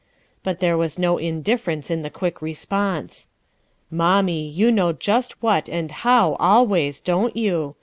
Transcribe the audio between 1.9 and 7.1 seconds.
in the quick response. "Mommie, you know just what, and how, always,